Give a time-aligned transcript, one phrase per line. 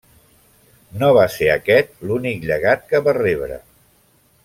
[1.03, 3.61] No va ser aquest l'únic llegat que va rebre.